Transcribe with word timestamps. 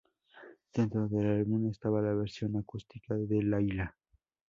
Dentro 0.73 1.07
del 1.07 1.27
álbum 1.27 1.69
estaba 1.69 2.01
la 2.01 2.15
versión 2.15 2.57
acústica 2.57 3.13
de 3.13 3.43
"Layla". 3.43 3.95